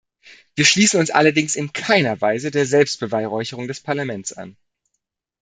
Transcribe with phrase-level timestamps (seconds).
[0.55, 4.57] Wir schließen uns allerdings in keiner Weise der Selbstbeweihräucherung des Parlaments an.